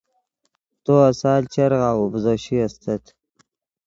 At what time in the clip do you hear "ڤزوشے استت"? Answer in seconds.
2.11-3.03